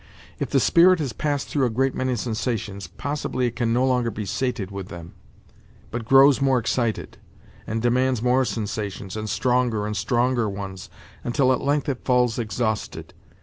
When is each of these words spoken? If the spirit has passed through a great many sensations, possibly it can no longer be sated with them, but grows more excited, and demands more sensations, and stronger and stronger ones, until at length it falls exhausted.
If 0.39 0.49
the 0.49 0.59
spirit 0.59 0.97
has 0.97 1.13
passed 1.13 1.47
through 1.47 1.67
a 1.67 1.69
great 1.69 1.93
many 1.93 2.15
sensations, 2.15 2.87
possibly 2.87 3.45
it 3.45 3.55
can 3.55 3.71
no 3.71 3.85
longer 3.85 4.09
be 4.09 4.25
sated 4.25 4.71
with 4.71 4.87
them, 4.87 5.13
but 5.91 6.05
grows 6.05 6.41
more 6.41 6.57
excited, 6.57 7.19
and 7.67 7.83
demands 7.83 8.19
more 8.19 8.43
sensations, 8.43 9.15
and 9.15 9.29
stronger 9.29 9.85
and 9.85 9.95
stronger 9.95 10.49
ones, 10.49 10.89
until 11.23 11.53
at 11.53 11.61
length 11.61 11.87
it 11.87 12.03
falls 12.03 12.39
exhausted. 12.39 13.13